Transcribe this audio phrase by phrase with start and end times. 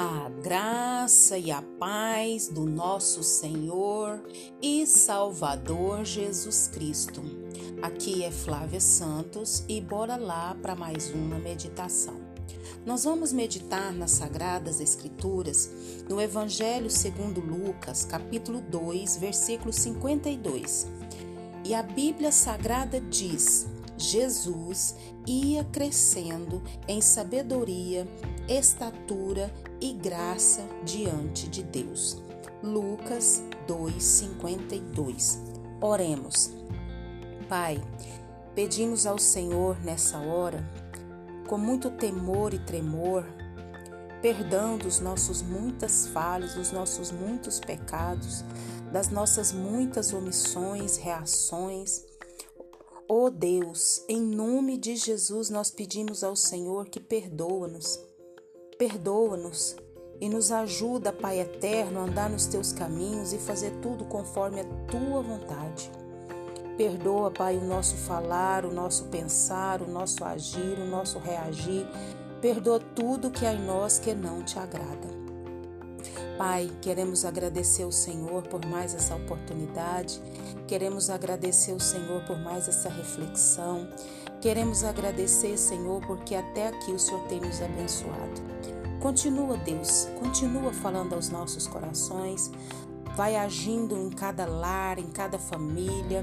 [0.00, 4.22] A graça e a paz do nosso Senhor
[4.62, 7.20] e Salvador Jesus Cristo.
[7.82, 12.14] Aqui é Flávia Santos e bora lá para mais uma meditação.
[12.86, 15.68] Nós vamos meditar nas Sagradas Escrituras
[16.08, 20.86] no Evangelho segundo Lucas, capítulo 2, versículo 52.
[21.64, 24.94] E a Bíblia Sagrada diz: Jesus
[25.26, 28.06] ia crescendo em sabedoria,
[28.48, 32.22] estatura e graça diante de Deus.
[32.62, 35.38] Lucas 2:52.
[35.80, 36.50] Oremos.
[37.48, 37.82] Pai,
[38.54, 40.68] pedimos ao Senhor nessa hora,
[41.46, 43.24] com muito temor e tremor,
[44.20, 48.44] perdão dos nossos muitas falhas, dos nossos muitos pecados,
[48.92, 52.04] das nossas muitas omissões, reações,
[53.10, 57.98] Oh Deus, em nome de Jesus nós pedimos ao Senhor que perdoa-nos.
[58.78, 59.74] Perdoa-nos
[60.20, 64.64] e nos ajuda, Pai eterno, a andar nos teus caminhos e fazer tudo conforme a
[64.86, 65.90] tua vontade.
[66.76, 71.84] Perdoa, Pai, o nosso falar, o nosso pensar, o nosso agir, o nosso reagir.
[72.40, 75.08] Perdoa tudo que há em nós que não te agrada.
[76.38, 80.22] Pai, queremos agradecer o Senhor por mais essa oportunidade,
[80.68, 83.88] queremos agradecer o Senhor por mais essa reflexão,
[84.40, 88.57] queremos agradecer, Senhor, porque até aqui o Senhor tem nos abençoado.
[89.00, 92.50] Continua, Deus, continua falando aos nossos corações,
[93.16, 96.22] vai agindo em cada lar, em cada família,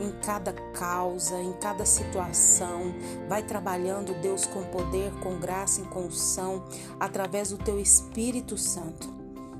[0.00, 2.94] em cada causa, em cada situação.
[3.28, 6.64] Vai trabalhando, Deus, com poder, com graça e com unção,
[6.98, 9.15] através do teu Espírito Santo.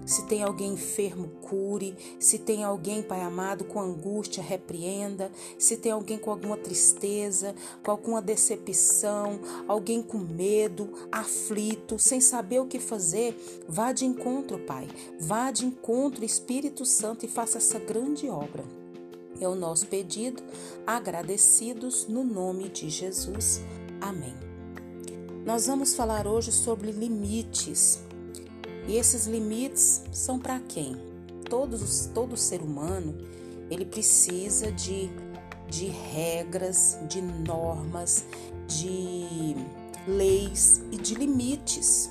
[0.07, 1.97] Se tem alguém enfermo, cure.
[2.21, 5.31] Se tem alguém, Pai amado, com angústia, repreenda.
[5.59, 12.61] Se tem alguém com alguma tristeza, com alguma decepção, alguém com medo, aflito, sem saber
[12.61, 13.37] o que fazer,
[13.69, 14.87] vá de encontro, Pai.
[15.21, 18.65] Vá de encontro, Espírito Santo, e faça essa grande obra.
[19.41, 20.43] É o nosso pedido,
[20.87, 23.61] agradecidos no nome de Jesus.
[24.01, 24.35] Amém.
[25.45, 28.01] Nós vamos falar hoje sobre limites.
[28.87, 30.97] E esses limites são para quem?
[31.49, 33.15] Todos, todo ser humano
[33.71, 35.11] ele precisa de,
[35.69, 38.25] de regras, de normas,
[38.67, 39.57] de
[40.07, 42.11] leis e de limites.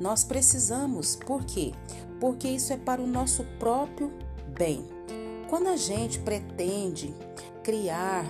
[0.00, 1.72] Nós precisamos, por quê?
[2.20, 4.12] Porque isso é para o nosso próprio
[4.56, 4.84] bem.
[5.48, 7.14] Quando a gente pretende
[7.62, 8.24] criar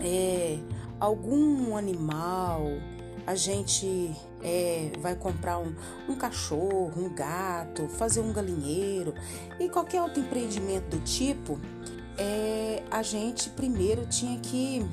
[0.00, 0.58] é,
[1.00, 2.62] algum animal,
[3.26, 5.74] a gente é, vai comprar um,
[6.08, 9.14] um cachorro, um gato, fazer um galinheiro
[9.58, 11.58] e qualquer outro empreendimento do tipo,
[12.18, 14.86] é, a gente primeiro tinha que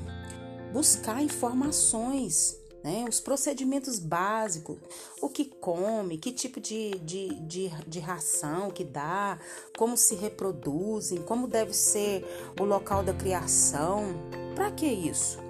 [0.72, 3.04] buscar informações, né?
[3.08, 4.78] os procedimentos básicos,
[5.20, 9.38] o que come, que tipo de, de, de, de ração que dá,
[9.76, 12.24] como se reproduzem, como deve ser
[12.58, 14.14] o local da criação.
[14.54, 15.41] Para que isso?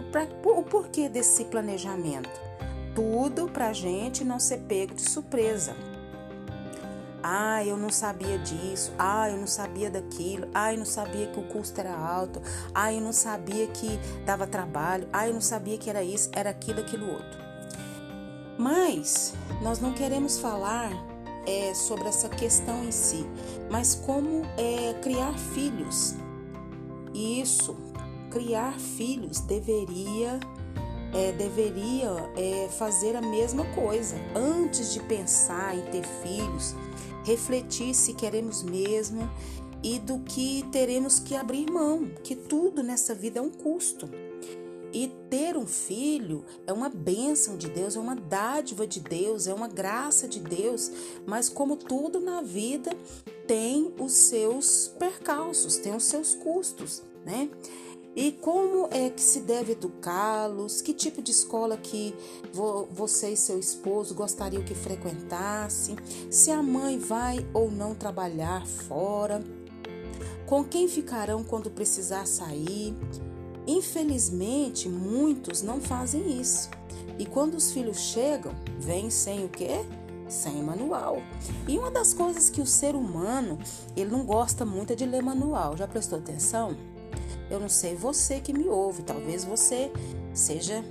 [0.00, 2.40] O porquê desse planejamento?
[2.94, 5.74] Tudo para a gente não ser pego de surpresa.
[7.22, 8.92] Ah, eu não sabia disso.
[8.98, 10.48] Ah, eu não sabia daquilo.
[10.54, 12.40] Ah, eu não sabia que o custo era alto.
[12.72, 15.08] Ah, eu não sabia que dava trabalho.
[15.12, 17.46] Ah, eu não sabia que era isso, era aquilo, aquilo outro.
[18.56, 20.90] Mas nós não queremos falar
[21.46, 23.26] é, sobre essa questão em si,
[23.70, 26.14] mas como é, criar filhos.
[27.12, 27.76] Isso
[28.36, 30.38] criar filhos deveria
[31.14, 34.16] é, deveria é, fazer a mesma coisa.
[34.34, 36.74] Antes de pensar em ter filhos,
[37.24, 39.26] refletir se queremos mesmo
[39.82, 44.06] e do que teremos que abrir mão, que tudo nessa vida é um custo.
[44.92, 49.54] E ter um filho é uma bênção de Deus, é uma dádiva de Deus, é
[49.54, 50.90] uma graça de Deus,
[51.24, 52.90] mas como tudo na vida
[53.46, 57.48] tem os seus percalços, tem os seus custos, né?
[58.16, 60.80] E como é que se deve educá-los?
[60.80, 62.14] Que tipo de escola que
[62.90, 65.94] você e seu esposo gostariam que frequentasse?
[66.30, 69.44] Se a mãe vai ou não trabalhar fora?
[70.46, 72.96] Com quem ficarão quando precisar sair?
[73.66, 76.70] Infelizmente, muitos não fazem isso.
[77.18, 79.84] E quando os filhos chegam, vêm sem o quê?
[80.26, 81.18] Sem manual.
[81.68, 83.58] E uma das coisas que o ser humano,
[83.94, 85.76] ele não gosta muito é de ler manual.
[85.76, 86.95] Já prestou atenção?
[87.50, 89.92] Eu não sei você que me ouve, talvez você
[90.34, 90.84] seja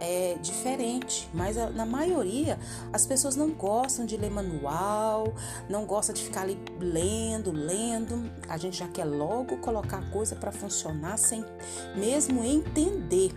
[0.00, 2.58] é diferente, mas a, na maioria
[2.92, 5.32] as pessoas não gostam de ler manual,
[5.68, 8.30] não gostam de ficar ali lendo, lendo.
[8.48, 11.44] A gente já quer logo colocar a coisa para funcionar sem
[11.94, 13.32] mesmo entender.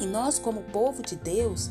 [0.00, 1.70] E nós, como povo de Deus,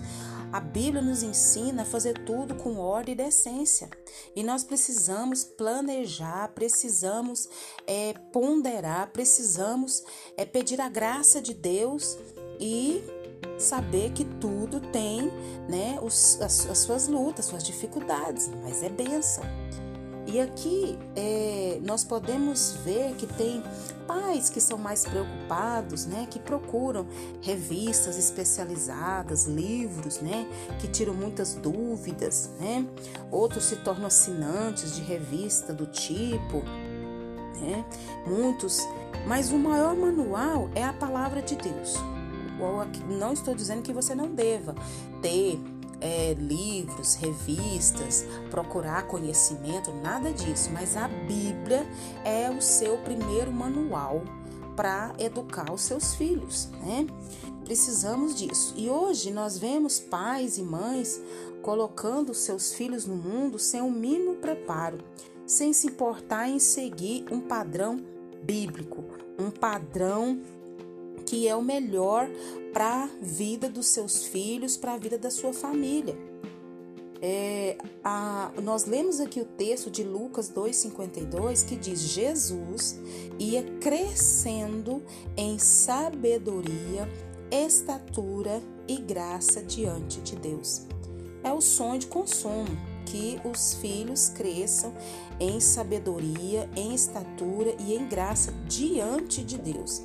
[0.52, 3.90] A Bíblia nos ensina a fazer tudo com ordem e decência.
[4.36, 7.50] E nós precisamos planejar, precisamos
[7.86, 10.04] é, ponderar, precisamos
[10.38, 12.18] é, pedir a graça de Deus
[12.60, 13.04] e
[13.60, 15.30] saber que tudo tem
[15.68, 19.44] né, os, as, as suas lutas, suas dificuldades, mas é bênção.
[20.28, 23.64] E aqui é, nós podemos ver que tem
[24.06, 27.08] pais que são mais preocupados, né, que procuram
[27.42, 30.46] revistas especializadas, livros, né,
[30.80, 32.86] que tiram muitas dúvidas, né.
[33.32, 36.58] Outros se tornam assinantes de revista do tipo,
[37.62, 37.86] né.
[38.26, 38.86] Muitos,
[39.26, 41.96] mas o maior manual é a palavra de Deus.
[43.08, 44.76] Não estou dizendo que você não deva
[45.22, 45.60] ter
[46.00, 51.86] é, livros, revistas, procurar conhecimento, nada disso, mas a Bíblia
[52.24, 54.22] é o seu primeiro manual
[54.76, 57.08] para educar os seus filhos, né?
[57.64, 58.74] Precisamos disso.
[58.78, 61.20] E hoje nós vemos pais e mães
[61.62, 65.00] colocando seus filhos no mundo sem o mínimo preparo,
[65.46, 68.00] sem se importar em seguir um padrão
[68.44, 69.04] bíblico,
[69.38, 70.40] um padrão
[71.28, 72.28] que é o melhor
[72.74, 76.18] para a vida dos seus filhos, para a vida da sua família.
[77.22, 83.00] É, a, nós lemos aqui o texto de Lucas 2,52 que diz: Jesus
[83.38, 85.04] ia crescendo
[85.36, 87.10] em sabedoria,
[87.52, 90.84] estatura e graça diante de Deus.
[91.44, 94.94] É o sonho de consumo que os filhos cresçam
[95.40, 100.04] em sabedoria, em estatura e em graça diante de Deus.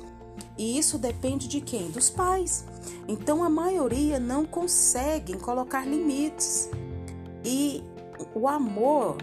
[0.57, 1.89] E isso depende de quem?
[1.89, 2.65] Dos pais.
[3.07, 6.69] Então a maioria não conseguem colocar limites.
[7.43, 7.83] E
[8.33, 9.17] o amor,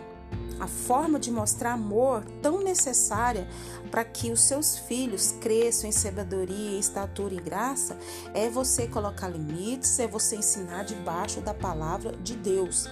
[0.58, 3.48] a forma de mostrar amor tão necessária
[3.90, 7.96] para que os seus filhos cresçam em sabedoria, estatura e graça,
[8.34, 12.88] é você colocar limites, é você ensinar debaixo da palavra de Deus.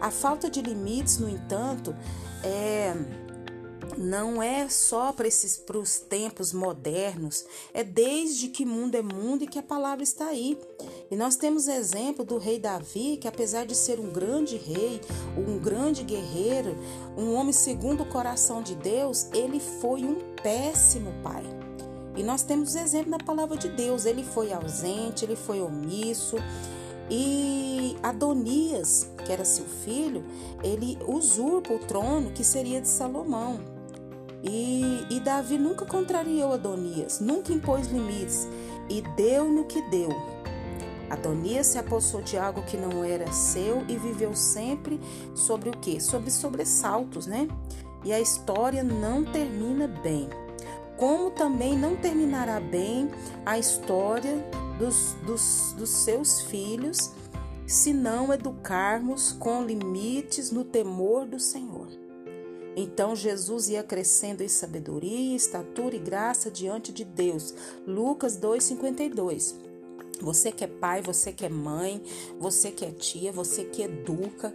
[0.00, 1.94] A falta de limites, no entanto,
[2.42, 2.94] é
[3.98, 9.42] não é só para esses para os tempos modernos, é desde que mundo é mundo
[9.42, 10.56] e que a palavra está aí.
[11.10, 15.00] E nós temos exemplo do rei Davi, que apesar de ser um grande rei,
[15.36, 16.76] um grande guerreiro,
[17.16, 21.44] um homem segundo o coração de Deus, ele foi um péssimo pai.
[22.16, 26.36] E nós temos exemplo na palavra de Deus, ele foi ausente, ele foi omisso,
[27.10, 30.24] e Adonias, que era seu filho,
[30.62, 33.77] ele usurpa o trono que seria de Salomão.
[34.42, 38.46] E, e Davi nunca contrariou Adonias, nunca impôs limites
[38.88, 40.10] e deu no que deu.
[41.10, 45.00] Adonias se apossou de algo que não era seu e viveu sempre
[45.34, 46.00] sobre o que?
[46.00, 47.48] Sobre sobressaltos, né?
[48.04, 50.28] E a história não termina bem.
[50.96, 53.10] Como também não terminará bem
[53.46, 54.36] a história
[54.78, 57.12] dos, dos, dos seus filhos
[57.66, 62.07] se não educarmos com limites no temor do Senhor.
[62.80, 67.52] Então Jesus ia crescendo em sabedoria, estatura e graça diante de Deus.
[67.84, 69.52] Lucas 2:52.
[70.20, 72.00] Você que é pai, você que é mãe,
[72.38, 74.54] você que é tia, você que educa,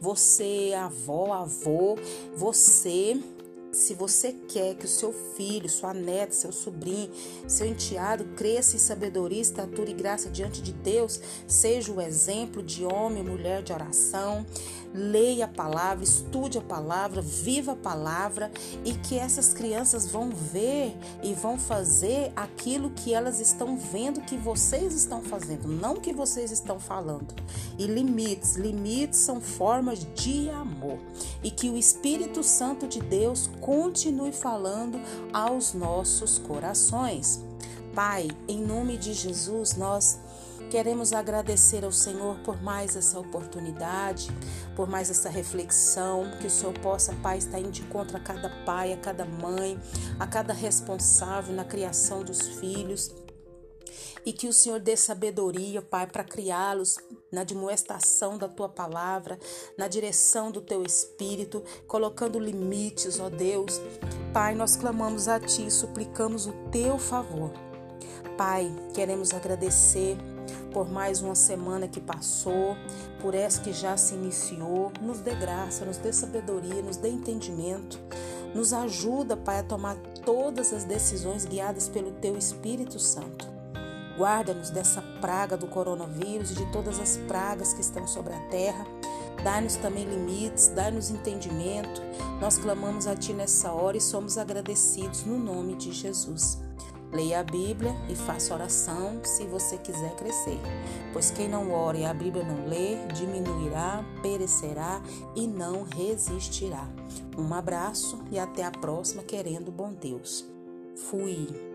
[0.00, 1.96] você avó, avô,
[2.34, 3.16] você
[3.80, 7.10] se você quer que o seu filho, sua neta, seu sobrinho,
[7.48, 12.84] seu enteado cresça em sabedoria, estatura e graça diante de Deus, seja o exemplo de
[12.84, 14.44] homem e mulher de oração,
[14.92, 18.50] leia a palavra, estude a palavra, viva a palavra
[18.84, 24.36] e que essas crianças vão ver e vão fazer aquilo que elas estão vendo que
[24.36, 27.34] vocês estão fazendo, não que vocês estão falando.
[27.78, 30.98] E limites, limites são formas de amor
[31.42, 35.00] e que o Espírito Santo de Deus continue falando
[35.32, 37.40] aos nossos corações.
[37.94, 40.18] Pai, em nome de Jesus, nós
[40.70, 44.30] Queremos agradecer ao Senhor por mais essa oportunidade,
[44.76, 48.48] por mais essa reflexão, que o Senhor possa, Pai, estar indo de contra a cada
[48.64, 49.76] pai, a cada mãe,
[50.20, 53.10] a cada responsável na criação dos filhos.
[54.24, 56.98] E que o Senhor dê sabedoria, Pai, para criá-los
[57.32, 59.38] na demoestação da tua palavra,
[59.78, 63.80] na direção do teu espírito, colocando limites, ó Deus.
[64.32, 67.50] Pai, nós clamamos a ti, suplicamos o teu favor.
[68.36, 70.16] Pai, queremos agradecer
[70.72, 72.76] por mais uma semana que passou,
[73.20, 74.92] por essa que já se iniciou.
[75.00, 77.98] Nos dê graça, nos dê sabedoria, nos dê entendimento.
[78.54, 83.59] Nos ajuda, Pai, a tomar todas as decisões guiadas pelo Teu Espírito Santo.
[84.20, 88.84] Guarda-nos dessa praga do coronavírus e de todas as pragas que estão sobre a terra.
[89.42, 92.02] Dá-nos também limites, dá-nos entendimento.
[92.38, 96.58] Nós clamamos a Ti nessa hora e somos agradecidos no nome de Jesus.
[97.10, 100.60] Leia a Bíblia e faça oração se você quiser crescer.
[101.14, 105.00] Pois quem não ora e a Bíblia não lê, diminuirá, perecerá
[105.34, 106.86] e não resistirá.
[107.38, 110.44] Um abraço e até a próxima, querendo bom Deus.
[111.08, 111.69] Fui.